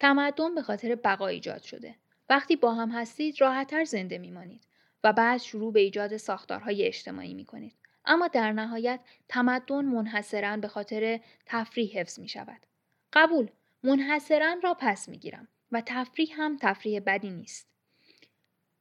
تمدن 0.00 0.54
به 0.54 0.62
خاطر 0.62 0.94
بقا 0.94 1.26
ایجاد 1.26 1.62
شده. 1.62 1.94
وقتی 2.28 2.56
با 2.56 2.74
هم 2.74 2.90
هستید 2.90 3.40
راحتتر 3.40 3.84
زنده 3.84 4.18
میمانید 4.18 4.62
و 5.04 5.12
بعد 5.12 5.40
شروع 5.40 5.72
به 5.72 5.80
ایجاد 5.80 6.16
ساختارهای 6.16 6.86
اجتماعی 6.86 7.34
می 7.34 7.44
کنید. 7.44 7.74
اما 8.04 8.28
در 8.28 8.52
نهایت 8.52 9.00
تمدن 9.28 9.84
منحصرا 9.84 10.56
به 10.56 10.68
خاطر 10.68 11.20
تفریح 11.46 11.98
حفظ 11.98 12.18
می 12.18 12.28
شود. 12.28 12.66
قبول 13.12 13.50
منحصرا 13.82 14.56
را 14.62 14.76
پس 14.80 15.08
می 15.08 15.18
گیرم 15.18 15.48
و 15.72 15.82
تفریح 15.86 16.28
هم 16.36 16.56
تفریح 16.56 17.00
بدی 17.00 17.30
نیست. 17.30 17.69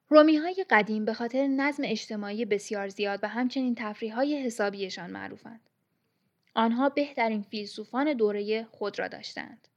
رومی 0.09 0.35
های 0.35 0.65
قدیم 0.69 1.05
به 1.05 1.13
خاطر 1.13 1.47
نظم 1.47 1.83
اجتماعی 1.85 2.45
بسیار 2.45 2.87
زیاد 2.87 3.19
و 3.23 3.27
همچنین 3.27 3.75
تفریح 3.75 4.15
های 4.15 4.43
حسابیشان 4.43 5.11
معروفند. 5.11 5.69
آنها 6.55 6.89
بهترین 6.89 7.41
فیلسوفان 7.41 8.13
دوره 8.13 8.63
خود 8.71 8.99
را 8.99 9.07
داشتند. 9.07 9.67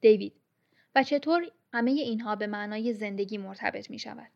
دیوید 0.00 0.32
و 0.94 1.02
چطور 1.02 1.50
همه 1.72 1.90
اینها 1.90 2.36
به 2.36 2.46
معنای 2.46 2.92
زندگی 2.92 3.38
مرتبط 3.38 3.90
می 3.90 3.98
شود؟ 3.98 4.30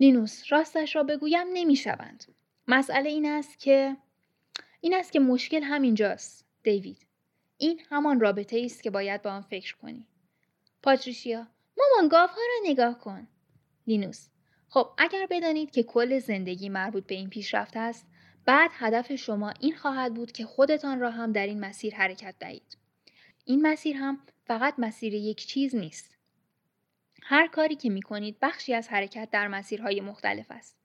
لینوس 0.00 0.52
راستش 0.52 0.96
را 0.96 1.02
بگویم 1.02 1.46
نمی 1.52 1.76
شوند. 1.76 2.24
مسئله 2.68 3.10
این 3.10 3.26
است 3.26 3.58
که 3.58 3.96
این 4.80 4.94
است 4.94 5.12
که 5.12 5.20
مشکل 5.20 5.62
همینجاست 5.62 6.44
دیوید 6.62 7.06
این 7.58 7.80
همان 7.90 8.20
رابطه 8.20 8.62
است 8.64 8.82
که 8.82 8.90
باید 8.90 9.22
با 9.22 9.30
آن 9.30 9.42
فکر 9.42 9.76
کنی 9.76 10.06
پاتریشیا 10.82 11.46
مامان 11.78 12.08
گاف 12.08 12.30
ها 12.30 12.36
را 12.36 12.70
نگاه 12.70 12.98
کن 12.98 13.28
لینوس. 13.86 14.28
خب 14.68 14.90
اگر 14.98 15.26
بدانید 15.30 15.70
که 15.70 15.82
کل 15.82 16.18
زندگی 16.18 16.68
مربوط 16.68 17.06
به 17.06 17.14
این 17.14 17.28
پیشرفت 17.28 17.76
است 17.76 18.06
بعد 18.44 18.70
هدف 18.74 19.14
شما 19.14 19.50
این 19.60 19.76
خواهد 19.76 20.14
بود 20.14 20.32
که 20.32 20.44
خودتان 20.44 21.00
را 21.00 21.10
هم 21.10 21.32
در 21.32 21.46
این 21.46 21.60
مسیر 21.60 21.94
حرکت 21.94 22.34
دهید. 22.40 22.76
این 23.44 23.66
مسیر 23.66 23.96
هم 23.96 24.20
فقط 24.44 24.74
مسیر 24.78 25.14
یک 25.14 25.46
چیز 25.46 25.74
نیست. 25.74 26.16
هر 27.22 27.46
کاری 27.46 27.76
که 27.76 27.90
می 27.90 28.02
کنید 28.02 28.36
بخشی 28.42 28.74
از 28.74 28.88
حرکت 28.88 29.28
در 29.32 29.48
مسیرهای 29.48 30.00
مختلف 30.00 30.46
است. 30.50 30.76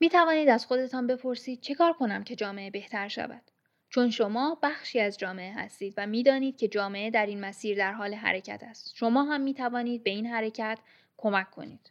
می 0.00 0.08
توانید 0.08 0.48
از 0.48 0.66
خودتان 0.66 1.06
بپرسید 1.06 1.60
چه 1.60 1.74
کار 1.74 1.92
کنم 1.92 2.24
که 2.24 2.36
جامعه 2.36 2.70
بهتر 2.70 3.08
شود. 3.08 3.49
چون 3.90 4.10
شما 4.10 4.58
بخشی 4.62 5.00
از 5.00 5.18
جامعه 5.18 5.52
هستید 5.52 5.94
و 5.96 6.06
می‌دانید 6.06 6.56
که 6.56 6.68
جامعه 6.68 7.10
در 7.10 7.26
این 7.26 7.40
مسیر 7.40 7.78
در 7.78 7.92
حال 7.92 8.14
حرکت 8.14 8.62
است. 8.62 8.96
شما 8.96 9.22
هم 9.22 9.40
می 9.40 9.54
توانید 9.54 10.04
به 10.04 10.10
این 10.10 10.26
حرکت 10.26 10.78
کمک 11.16 11.50
کنید. 11.50 11.90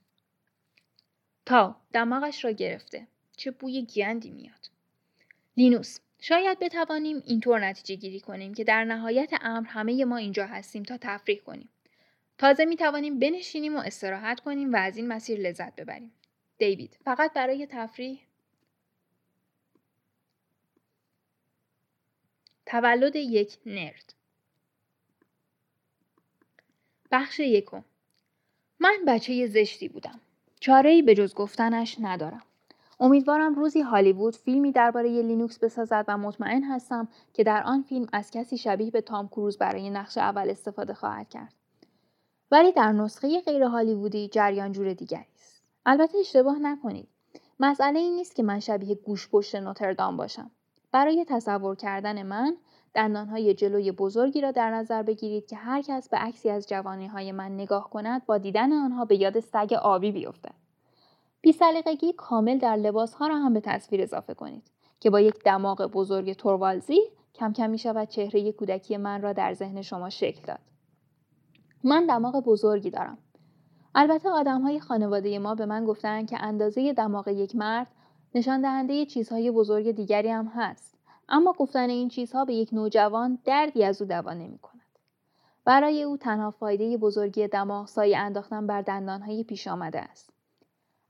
تا 1.46 1.76
دماغش 1.94 2.46
را 2.46 2.52
گرفته. 2.52 3.08
چه 3.38 3.52
بوی 3.52 3.86
گندی 3.96 4.32
میاد. 4.32 4.70
لینوس 5.58 6.00
شاید 6.20 6.60
بتوانیم 6.60 7.24
اینطور 7.26 7.66
نتیجه 7.66 7.96
گیری 7.96 8.20
کنیم 8.20 8.54
که 8.54 8.64
در 8.64 8.84
نهایت 8.84 9.34
امر 9.42 9.68
همه 9.68 10.06
ما 10.06 10.18
اینجا 10.18 10.46
هستیم 10.46 10.84
تا 10.84 10.98
تفریح 11.02 11.40
کنیم. 11.40 11.70
تازه 12.38 12.66
می 12.66 12.76
توانیم 12.76 13.20
بنشینیم 13.20 13.76
و 13.76 13.80
استراحت 13.80 14.40
کنیم 14.40 14.74
و 14.74 14.76
از 14.76 14.98
این 14.98 15.08
مسیر 15.08 15.40
لذت 15.40 15.76
ببریم. 15.76 16.12
دیوید 16.58 16.98
فقط 17.06 17.34
برای 17.34 17.68
تفریح 17.68 18.20
تولد 22.72 23.16
یک 23.16 23.58
نرد. 23.66 24.14
بخش 27.12 27.40
یکم. 27.40 27.84
من 28.80 28.98
بچه 29.08 29.48
زشتی 29.48 29.88
بودم. 29.88 30.20
چاره 30.60 30.90
ای 30.90 31.02
به 31.02 31.16
جز 31.16 31.34
گفتنش 31.34 31.98
ندارم. 32.02 32.44
امیدوارم 33.00 33.56
روزی 33.56 33.82
هالیوود 33.82 34.36
فیلمی 34.36 34.72
درباره 34.72 35.10
لینوکس 35.10 35.60
بسازد 35.60 36.06
و 36.08 36.18
مطمئن 36.18 36.64
هستم 36.64 37.08
که 37.34 37.44
در 37.44 37.64
آن 37.64 37.82
فیلم 37.82 38.08
از 38.14 38.32
کسی 38.32 38.58
شبیه 38.58 38.92
به 38.92 39.02
تام 39.02 39.28
کروز 39.28 39.58
برای 39.58 39.90
نقش 39.90 40.18
اول 40.18 40.50
استفاده 40.50 40.94
خواهد 40.94 41.30
کرد. 41.30 41.54
ولی 42.52 42.72
در 42.72 42.92
نسخه 42.92 43.42
غیر 43.42 43.64
هالیوودی 43.64 44.28
جریان 44.28 44.72
جور 44.72 44.94
دیگری 44.94 45.28
است. 45.36 45.62
البته 45.86 46.18
اشتباه 46.18 46.60
نکنید. 46.60 47.08
مسئله 47.60 48.00
این 48.00 48.16
نیست 48.16 48.36
که 48.36 48.44
من 48.44 48.60
شبیه 48.60 48.96
گوش 48.96 49.30
پشت 49.30 49.56
نوتردام 49.56 50.18
باشم. 50.18 50.52
برای 50.92 51.26
تصور 51.30 51.76
کردن 51.76 52.24
من 52.24 52.58
دندانهای 52.94 53.54
جلوی 53.54 53.92
بزرگی 53.92 54.42
را 54.42 54.52
در 54.52 54.72
نظر 54.72 55.04
بگیرید 55.04 55.46
که 55.48 55.56
هر 55.56 55.82
کس 55.82 56.10
به 56.10 56.18
عکسی 56.18 56.50
از 56.50 56.70
جوانی 56.70 57.08
های 57.08 57.32
من 57.32 57.52
نگاه 57.52 57.90
کند 57.90 58.26
با 58.26 58.38
دیدن 58.38 58.74
آنها 58.74 59.06
به 59.06 59.16
یاد 59.16 59.40
سگ 59.40 59.74
آبی 59.82 60.12
بیفتد. 60.12 60.54
بیسلیقگی 61.42 62.14
کامل 62.14 62.58
در 62.58 62.76
لباس 62.76 63.14
ها 63.14 63.28
را 63.28 63.36
هم 63.36 63.54
به 63.54 63.60
تصویر 63.60 64.02
اضافه 64.02 64.34
کنید 64.34 64.64
که 65.00 65.10
با 65.10 65.20
یک 65.20 65.44
دماغ 65.44 65.82
بزرگ 65.86 66.34
توروالزی 66.34 67.00
کم 67.34 67.54
کم 67.54 67.70
می 67.70 67.78
شود 67.78 68.08
چهره 68.08 68.52
کودکی 68.52 68.98
من 68.98 69.22
را 69.22 69.34
در 69.34 69.54
ذهن 69.54 69.82
شما 69.82 70.10
شکل 70.10 70.42
داد. 70.48 70.60
من 71.84 72.06
دماغ 72.06 72.44
بزرگی 72.44 72.90
دارم. 72.90 73.18
البته 73.96 74.30
آدم 74.30 74.62
های 74.62 74.80
خانواده 74.80 75.40
ما 75.40 75.56
به 75.56 75.66
من 75.66 75.86
گفتند 75.86 76.30
که 76.30 76.44
اندازه 76.44 76.94
دماغ 76.94 77.28
یک 77.28 77.56
مرد 77.56 77.88
نشان 78.36 78.62
دهنده 78.62 79.06
چیزهای 79.06 79.52
بزرگ 79.52 79.92
دیگری 79.92 80.30
هم 80.30 80.46
هست. 80.48 80.96
اما 81.30 81.54
گفتن 81.54 81.90
این 81.90 82.10
چیزها 82.10 82.46
به 82.46 82.54
یک 82.54 82.70
نوجوان 82.74 83.40
دردی 83.46 83.84
از 83.84 84.02
او 84.02 84.08
دوا 84.08 84.34
نمی 84.34 84.58
کند. 84.58 84.82
برای 85.66 86.04
او 86.04 86.18
تنها 86.18 86.52
فایده 86.52 86.98
بزرگی 86.98 87.48
دماغ 87.48 87.88
سایه 87.88 88.18
انداختن 88.18 88.68
بر 88.68 88.82
دندانهای 88.82 89.44
پیش 89.44 89.68
آمده 89.68 90.00
است. 90.00 90.30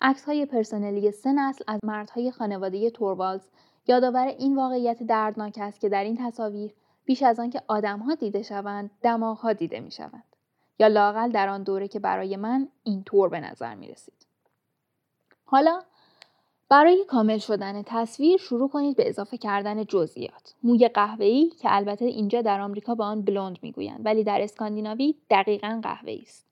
عکس 0.01 0.25
های 0.25 0.45
پرسنلی 0.45 1.11
سه 1.11 1.33
نسل 1.33 1.63
از 1.67 1.79
مردهای 1.83 2.31
خانواده 2.31 2.89
توروالز 2.89 3.47
یادآور 3.87 4.27
این 4.27 4.55
واقعیت 4.55 5.03
دردناک 5.03 5.57
است 5.61 5.79
که 5.79 5.89
در 5.89 6.03
این 6.03 6.17
تصاویر 6.21 6.73
بیش 7.05 7.23
از 7.23 7.39
آنکه 7.39 7.61
آدمها 7.67 8.15
دیده 8.15 8.43
شوند 8.43 8.91
دماغها 9.01 9.53
دیده 9.53 9.79
می 9.79 9.91
شوند. 9.91 10.23
یا 10.79 10.87
لاقل 10.87 11.31
در 11.31 11.49
آن 11.49 11.63
دوره 11.63 11.87
که 11.87 11.99
برای 11.99 12.37
من 12.37 12.67
اینطور 12.83 13.29
به 13.29 13.39
نظر 13.39 13.75
می 13.75 13.87
رسید. 13.87 14.25
حالا 15.45 15.81
برای 16.69 17.05
کامل 17.07 17.37
شدن 17.37 17.83
تصویر 17.85 18.37
شروع 18.37 18.69
کنید 18.69 18.97
به 18.97 19.09
اضافه 19.09 19.37
کردن 19.37 19.83
جزئیات. 19.83 20.55
موی 20.63 20.87
قهوه‌ای 20.87 21.49
که 21.49 21.75
البته 21.75 22.05
اینجا 22.05 22.41
در 22.41 22.61
آمریکا 22.61 22.95
به 22.95 23.03
آن 23.03 23.21
بلوند 23.21 23.57
می‌گویند 23.61 24.05
ولی 24.05 24.23
در 24.23 24.41
اسکاندیناوی 24.41 25.15
دقیقا 25.29 25.79
قهوه‌ای 25.83 26.21
است. 26.21 26.49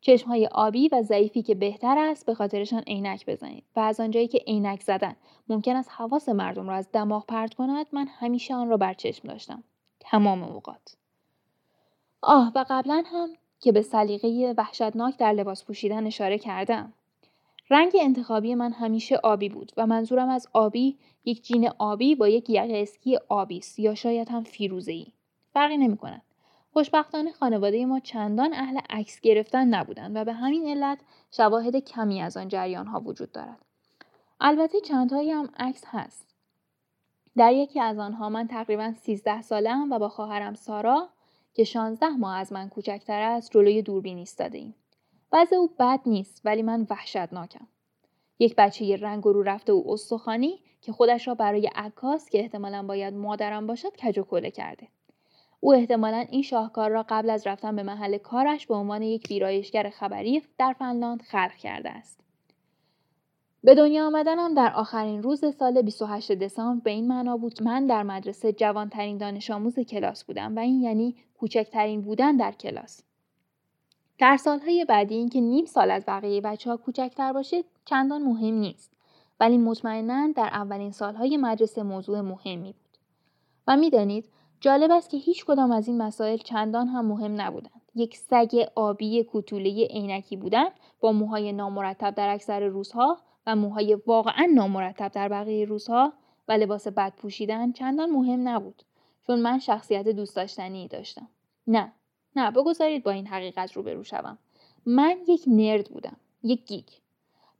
چشمهای 0.00 0.46
آبی 0.52 0.88
و 0.88 1.02
ضعیفی 1.02 1.42
که 1.42 1.54
بهتر 1.54 1.98
است 1.98 2.26
به 2.26 2.34
خاطرشان 2.34 2.82
عینک 2.82 3.26
بزنید 3.26 3.64
و 3.76 3.80
از 3.80 4.00
آنجایی 4.00 4.28
که 4.28 4.38
عینک 4.46 4.82
زدن 4.82 5.16
ممکن 5.48 5.76
است 5.76 5.90
حواس 5.92 6.28
مردم 6.28 6.68
را 6.68 6.74
از 6.74 6.88
دماغ 6.92 7.26
پرت 7.26 7.54
کند 7.54 7.86
من 7.92 8.06
همیشه 8.08 8.54
آن 8.54 8.68
را 8.68 8.76
بر 8.76 8.94
چشم 8.94 9.28
داشتم 9.28 9.62
تمام 10.00 10.42
اوقات 10.42 10.96
آه 12.22 12.52
و 12.54 12.64
قبلا 12.68 13.02
هم 13.06 13.28
که 13.60 13.72
به 13.72 13.82
سلیقه 13.82 14.54
وحشتناک 14.58 15.16
در 15.16 15.32
لباس 15.32 15.64
پوشیدن 15.64 16.06
اشاره 16.06 16.38
کردم 16.38 16.92
رنگ 17.70 17.92
انتخابی 18.00 18.54
من 18.54 18.72
همیشه 18.72 19.16
آبی 19.16 19.48
بود 19.48 19.72
و 19.76 19.86
منظورم 19.86 20.28
از 20.28 20.48
آبی 20.52 20.98
یک 21.24 21.42
جین 21.42 21.68
آبی 21.78 22.14
با 22.14 22.28
یک 22.28 22.50
یقه 22.50 22.78
اسکی 22.82 23.18
آبی 23.28 23.58
است 23.58 23.78
یا 23.78 23.94
شاید 23.94 24.28
هم 24.28 24.42
فیروزه 24.42 24.92
ای. 24.92 25.06
فرقی 25.52 25.76
نمی 25.76 25.96
کند. 25.96 26.22
خوشبختانه 26.72 27.32
خانواده 27.32 27.86
ما 27.86 28.00
چندان 28.00 28.54
اهل 28.54 28.78
عکس 28.90 29.20
گرفتن 29.20 29.66
نبودند 29.68 30.16
و 30.16 30.24
به 30.24 30.32
همین 30.32 30.68
علت 30.68 30.98
شواهد 31.30 31.76
کمی 31.76 32.22
از 32.22 32.36
آن 32.36 32.48
جریان 32.48 32.86
ها 32.86 33.00
وجود 33.00 33.32
دارد. 33.32 33.58
البته 34.40 34.80
چندهایی 34.80 35.30
هم 35.30 35.48
عکس 35.58 35.84
هست. 35.86 36.34
در 37.36 37.52
یکی 37.52 37.80
از 37.80 37.98
آنها 37.98 38.28
من 38.28 38.48
تقریبا 38.48 38.92
13 39.02 39.42
سالم 39.42 39.92
و 39.92 39.98
با 39.98 40.08
خواهرم 40.08 40.54
سارا 40.54 41.08
که 41.54 41.64
16 41.64 42.08
ماه 42.08 42.36
از 42.36 42.52
من 42.52 42.68
کوچکتر 42.68 43.20
است 43.20 43.50
جلوی 43.50 43.82
دوربین 43.82 44.18
ایستاده 44.18 44.58
ایم. 44.58 44.74
وضع 45.32 45.56
او 45.56 45.70
بد 45.78 46.00
نیست 46.06 46.40
ولی 46.44 46.62
من 46.62 46.86
وحشتناکم. 46.90 47.66
یک 48.38 48.54
بچه 48.56 48.96
رنگ 48.96 49.26
و 49.26 49.32
رو 49.32 49.42
رفته 49.42 49.72
و 49.72 49.82
استخوانی 49.86 50.60
که 50.80 50.92
خودش 50.92 51.28
را 51.28 51.34
برای 51.34 51.70
عکاس 51.74 52.30
که 52.30 52.38
احتمالا 52.38 52.82
باید 52.82 53.14
مادرم 53.14 53.66
باشد 53.66 53.96
کج 53.96 54.18
و 54.18 54.22
کله 54.22 54.50
کرده. 54.50 54.88
او 55.60 55.74
احتمالا 55.74 56.26
این 56.30 56.42
شاهکار 56.42 56.90
را 56.90 57.06
قبل 57.08 57.30
از 57.30 57.46
رفتن 57.46 57.76
به 57.76 57.82
محل 57.82 58.18
کارش 58.18 58.66
به 58.66 58.74
عنوان 58.74 59.02
یک 59.02 59.26
ویرایشگر 59.30 59.90
خبری 59.90 60.42
در 60.58 60.72
فنلاند 60.78 61.22
خلق 61.22 61.54
کرده 61.54 61.90
است. 61.90 62.20
به 63.64 63.74
دنیا 63.74 64.06
آمدنم 64.06 64.54
در 64.54 64.72
آخرین 64.72 65.22
روز 65.22 65.44
سال 65.56 65.82
28 65.82 66.32
دسامبر 66.32 66.82
به 66.84 66.90
این 66.90 67.08
معنا 67.08 67.36
بود 67.36 67.62
من 67.62 67.86
در 67.86 68.02
مدرسه 68.02 68.52
جوانترین 68.52 69.18
دانش 69.18 69.50
آموز 69.50 69.78
کلاس 69.78 70.24
بودم 70.24 70.56
و 70.56 70.58
این 70.58 70.80
یعنی 70.80 71.16
کوچکترین 71.38 72.02
بودن 72.02 72.36
در 72.36 72.52
کلاس. 72.52 73.05
در 74.18 74.36
سالهای 74.36 74.84
بعدی 74.84 75.14
اینکه 75.14 75.40
نیم 75.40 75.64
سال 75.64 75.90
از 75.90 76.04
بقیه 76.06 76.40
بچه 76.40 76.70
ها 76.70 76.76
کوچکتر 76.76 77.32
باشه 77.32 77.64
چندان 77.84 78.22
مهم 78.22 78.54
نیست 78.54 78.92
ولی 79.40 79.58
مطمئنا 79.58 80.32
در 80.36 80.46
اولین 80.46 80.90
سالهای 80.90 81.36
مدرسه 81.36 81.82
موضوع 81.82 82.20
مهمی 82.20 82.72
بود. 82.72 82.98
و 83.66 83.76
می‌دانید 83.76 84.28
جالب 84.60 84.90
است 84.90 85.10
که 85.10 85.16
هیچ 85.16 85.44
کدام 85.44 85.72
از 85.72 85.88
این 85.88 86.02
مسائل 86.02 86.36
چندان 86.36 86.88
هم 86.88 87.06
مهم 87.06 87.40
نبودند. 87.40 87.82
یک 87.94 88.16
سگ 88.16 88.68
آبی 88.74 89.24
کوتوله 89.24 89.86
عینکی 89.86 90.36
بودن 90.36 90.68
با 91.00 91.12
موهای 91.12 91.52
نامرتب 91.52 92.14
در 92.14 92.28
اکثر 92.28 92.60
روزها 92.60 93.18
و 93.46 93.56
موهای 93.56 93.94
واقعا 94.06 94.46
نامرتب 94.54 95.08
در 95.08 95.28
بقیه 95.28 95.64
روزها 95.64 96.12
و 96.48 96.52
لباس 96.52 96.88
بد 96.88 97.12
پوشیدن 97.16 97.72
چندان 97.72 98.10
مهم 98.10 98.48
نبود 98.48 98.82
چون 99.26 99.40
من 99.40 99.58
شخصیت 99.58 100.08
دوست 100.08 100.36
داشتنی 100.36 100.88
داشتم 100.88 101.28
نه 101.66 101.92
نه 102.36 102.50
بگذارید 102.50 103.04
با 103.04 103.10
این 103.10 103.26
حقیقت 103.26 103.72
روبرو 103.72 104.04
شوم. 104.04 104.38
من 104.86 105.16
یک 105.28 105.44
نرد 105.46 105.90
بودم 105.90 106.16
یک 106.42 106.64
گیک 106.66 107.00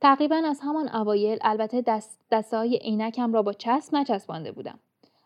تقریبا 0.00 0.42
از 0.45 0.61
همان 0.62 0.88
اوایل 0.88 1.38
البته 1.40 1.80
دست 1.80 2.18
دسته 2.30 2.56
های 2.56 2.76
عینکم 2.76 3.33
را 3.33 3.42
با 3.42 3.52
چسب 3.52 3.95
نچسبانده 3.95 4.52
بودم. 4.52 4.78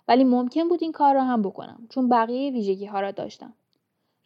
ولی 0.08 0.24
ممکن 0.24 0.68
بود 0.68 0.82
این 0.82 0.92
کار 0.92 1.14
را 1.14 1.24
هم 1.24 1.42
بکنم 1.42 1.86
چون 1.90 2.08
بقیه 2.08 2.52
ویژگی 2.52 2.86
ها 2.86 3.00
را 3.00 3.10
داشتم. 3.10 3.52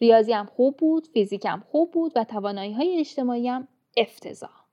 ریاضیم 0.01 0.45
خوب 0.45 0.77
بود 0.77 1.07
فیزیکم 1.07 1.63
خوب 1.71 1.91
بود 1.91 2.13
و 2.17 2.25
توانایی 2.25 2.73
های 2.73 2.99
اجتماعیم 2.99 3.69
افتضاح. 3.97 4.65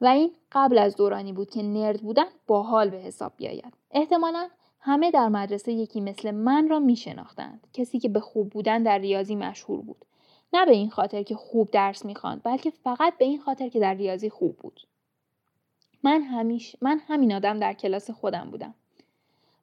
و 0.00 0.06
این 0.06 0.30
قبل 0.52 0.78
از 0.78 0.96
دورانی 0.96 1.32
بود 1.32 1.50
که 1.50 1.62
نرد 1.62 2.00
بودن 2.00 2.24
باحال 2.46 2.90
به 2.90 2.96
حساب 2.96 3.32
بیاید. 3.36 3.74
احتمالا 3.90 4.48
همه 4.80 5.10
در 5.10 5.28
مدرسه 5.28 5.72
یکی 5.72 6.00
مثل 6.00 6.30
من 6.30 6.68
را 6.68 6.78
می 6.78 6.96
شناختند. 6.96 7.66
کسی 7.72 7.98
که 7.98 8.08
به 8.08 8.20
خوب 8.20 8.50
بودن 8.50 8.82
در 8.82 8.98
ریاضی 8.98 9.36
مشهور 9.36 9.80
بود. 9.80 10.04
نه 10.52 10.66
به 10.66 10.72
این 10.72 10.90
خاطر 10.90 11.22
که 11.22 11.34
خوب 11.34 11.70
درس 11.70 12.04
می‌خواند 12.04 12.40
بلکه 12.44 12.70
فقط 12.70 13.18
به 13.18 13.24
این 13.24 13.40
خاطر 13.40 13.68
که 13.68 13.80
در 13.80 13.94
ریاضی 13.94 14.30
خوب 14.30 14.56
بود. 14.56 14.80
من 16.02 16.22
همیش 16.22 16.76
من 16.80 17.00
همین 17.08 17.32
آدم 17.32 17.58
در 17.58 17.72
کلاس 17.72 18.10
خودم 18.10 18.50
بودم. 18.50 18.74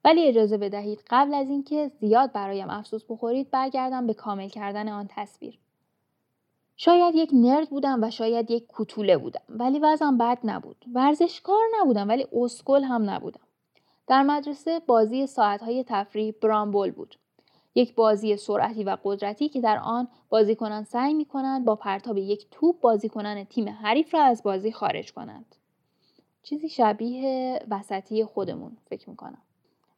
ولی 0.06 0.28
اجازه 0.28 0.58
بدهید 0.58 1.04
قبل 1.10 1.34
از 1.34 1.50
اینکه 1.50 1.92
زیاد 2.00 2.32
برایم 2.32 2.70
افسوس 2.70 3.04
بخورید 3.10 3.52
برگردم 3.52 4.08
به 4.08 4.14
کامل 4.14 4.50
کردن 4.50 4.90
آن 4.90 5.08
تصویر. 5.10 5.60
شاید 6.78 7.16
یک 7.16 7.30
نرد 7.34 7.70
بودم 7.70 8.04
و 8.04 8.10
شاید 8.10 8.52
یک 8.52 8.68
کوتوله 8.68 9.18
بودم 9.18 9.42
ولی 9.50 9.80
وضعم 9.80 10.18
بد 10.18 10.40
نبود 10.44 10.86
ورزشکار 10.94 11.64
نبودم 11.80 12.08
ولی 12.08 12.28
اسکل 12.34 12.84
هم 12.84 13.10
نبودم 13.10 13.45
در 14.08 14.24
مدرسه 14.24 14.80
بازی 14.80 15.28
ساعتهای 15.28 15.84
تفریح 15.88 16.34
برامبول 16.42 16.92
بود. 16.92 17.16
یک 17.76 17.96
بازی 17.96 18.38
سرعتی 18.38 18.84
و 18.84 18.98
قدرتی 19.04 19.50
که 19.50 19.62
در 19.62 19.78
آن 19.78 20.08
بازیکنان 20.30 20.84
سعی 20.84 21.14
می 21.14 21.26
کنند 21.26 21.66
با 21.66 21.76
پرتاب 21.76 22.18
یک 22.18 22.48
توپ 22.52 22.80
بازیکنان 22.80 23.44
تیم 23.44 23.70
حریف 23.70 24.14
را 24.14 24.24
از 24.24 24.44
بازی 24.44 24.72
خارج 24.72 25.14
کنند. 25.14 25.56
چیزی 26.44 26.70
شبیه 26.70 27.60
وسطی 27.72 28.26
خودمون 28.26 28.78
فکر 28.90 29.10
می 29.10 29.16
کنم 29.16 29.42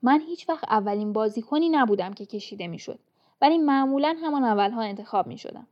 من 0.02 0.22
هیچ 0.22 0.50
وقت 0.50 0.64
اولین 0.70 1.14
بازیکنی 1.14 1.70
نبودم 1.70 2.14
که 2.14 2.26
کشیده 2.26 2.68
می 2.68 2.80
شد 2.80 3.00
ولی 3.42 3.58
معمولا 3.58 4.16
همان 4.24 4.44
اولها 4.44 4.82
انتخاب 4.82 5.28
می 5.28 5.38
شدم 5.38 5.68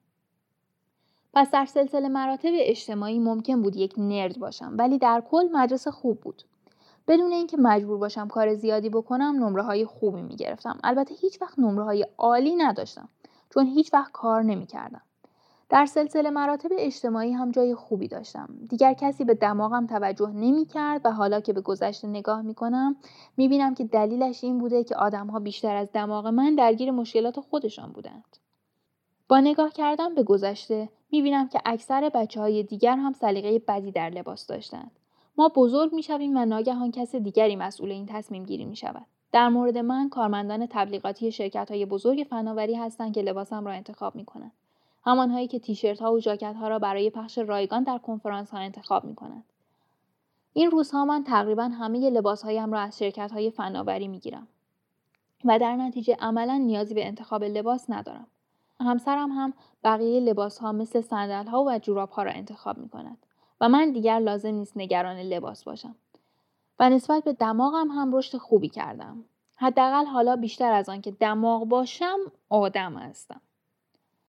پس 1.33 1.51
در 1.51 1.65
سلسله 1.65 2.07
مراتب 2.07 2.51
اجتماعی 2.53 3.19
ممکن 3.19 3.61
بود 3.61 3.75
یک 3.75 3.93
نرد 3.97 4.39
باشم 4.39 4.75
ولی 4.77 4.97
در 4.97 5.23
کل 5.31 5.49
مدرسه 5.51 5.91
خوب 5.91 6.19
بود. 6.19 6.43
بدون 7.07 7.31
اینکه 7.31 7.57
مجبور 7.57 7.97
باشم 7.97 8.27
کار 8.27 8.55
زیادی 8.55 8.89
بکنم 8.89 9.35
نمره 9.43 9.63
های 9.63 9.85
خوبی 9.85 10.21
می 10.21 10.35
گرفتم 10.35 10.79
البته 10.83 11.15
هیچ 11.15 11.41
وقت 11.41 11.59
نمره 11.59 11.83
های 11.83 12.07
عالی 12.17 12.55
نداشتم 12.55 13.09
چون 13.49 13.65
هیچ 13.65 13.93
وقت 13.93 14.11
کار 14.11 14.43
نمی 14.43 14.65
کردم. 14.65 15.01
در 15.69 15.85
سلسله 15.85 16.29
مراتب 16.29 16.69
اجتماعی 16.77 17.31
هم 17.31 17.51
جای 17.51 17.75
خوبی 17.75 18.07
داشتم. 18.07 18.49
دیگر 18.69 18.93
کسی 18.93 19.23
به 19.25 19.33
دماغم 19.33 19.87
توجه 19.87 20.29
نمی 20.29 20.65
کرد 20.65 21.01
و 21.05 21.11
حالا 21.11 21.39
که 21.39 21.53
به 21.53 21.61
گذشته 21.61 22.07
نگاه 22.07 22.41
می 22.41 22.53
کنم 22.53 22.95
می 23.37 23.47
بینم 23.47 23.75
که 23.75 23.83
دلیلش 23.83 24.43
این 24.43 24.59
بوده 24.59 24.83
که 24.83 24.95
آدمها 24.95 25.39
بیشتر 25.39 25.75
از 25.75 25.91
دماغ 25.93 26.27
من 26.27 26.55
درگیر 26.55 26.91
مشکلات 26.91 27.39
خودشان 27.39 27.91
بودند. 27.91 28.37
با 29.27 29.39
نگاه 29.39 29.71
کردن 29.71 30.15
به 30.15 30.23
گذشته 30.23 30.89
می‌بینم 31.11 31.47
که 31.47 31.61
اکثر 31.65 32.09
بچه 32.09 32.41
های 32.41 32.63
دیگر 32.63 32.97
هم 32.97 33.13
سلیقه 33.13 33.59
بدی 33.59 33.91
در 33.91 34.09
لباس 34.09 34.47
داشتند. 34.47 34.91
ما 35.37 35.51
بزرگ 35.55 35.93
می‌شویم 35.93 36.37
و 36.37 36.45
ناگهان 36.45 36.91
کس 36.91 37.15
دیگری 37.15 37.55
مسئول 37.55 37.91
این 37.91 38.05
تصمیم 38.05 38.43
گیری 38.43 38.65
می 38.65 38.75
شود. 38.75 39.05
در 39.31 39.49
مورد 39.49 39.77
من 39.77 40.09
کارمندان 40.09 40.67
تبلیغاتی 40.69 41.31
شرکت 41.31 41.71
های 41.71 41.85
بزرگ 41.85 42.27
فناوری 42.29 42.75
هستند 42.75 43.13
که 43.13 43.21
لباسم 43.21 43.65
را 43.65 43.71
انتخاب 43.71 44.15
می 44.15 44.25
کنند. 44.25 44.51
همانهایی 45.03 45.47
که 45.47 45.59
تیشرت 45.59 46.01
ها 46.01 46.13
و 46.13 46.19
جاکت 46.19 46.55
ها 46.55 46.67
را 46.67 46.79
برای 46.79 47.09
پخش 47.09 47.37
رایگان 47.37 47.83
در 47.83 47.97
کنفرانس 47.97 48.51
ها 48.51 48.57
انتخاب 48.57 49.05
می 49.05 49.15
کنند. 49.15 49.43
این 50.53 50.71
روزها 50.71 51.05
من 51.05 51.23
تقریبا 51.23 51.63
همه 51.63 52.09
لباس 52.09 52.43
هایم 52.43 52.73
را 52.73 52.79
از 52.79 52.99
شرکت 52.99 53.31
های 53.31 53.51
فناوری 53.51 54.07
می 54.07 54.19
گیرم. 54.19 54.47
و 55.45 55.59
در 55.59 55.75
نتیجه 55.75 56.17
عملا 56.19 56.57
نیازی 56.57 56.93
به 56.93 57.05
انتخاب 57.05 57.43
لباس 57.43 57.89
ندارم. 57.89 58.27
همسرم 58.79 59.31
هم 59.31 59.53
بقیه 59.83 60.19
لباس 60.19 60.59
ها 60.59 60.71
مثل 60.71 61.01
سندل 61.01 61.47
ها 61.47 61.63
و 61.63 61.79
جوراب 61.79 62.09
ها 62.09 62.23
را 62.23 62.31
انتخاب 62.31 62.77
می 62.77 62.89
کند 62.89 63.24
و 63.61 63.69
من 63.69 63.91
دیگر 63.91 64.19
لازم 64.19 64.53
نیست 64.53 64.77
نگران 64.77 65.17
لباس 65.17 65.63
باشم. 65.63 65.95
و 66.79 66.89
نسبت 66.89 67.23
به 67.23 67.33
دماغم 67.33 67.87
هم 67.87 68.15
رشد 68.15 68.37
خوبی 68.37 68.69
کردم. 68.69 69.25
حداقل 69.55 70.05
حالا 70.05 70.35
بیشتر 70.35 70.71
از 70.71 70.89
آن 70.89 71.01
که 71.01 71.11
دماغ 71.11 71.65
باشم 71.65 72.17
آدم 72.49 72.97
هستم. 72.97 73.41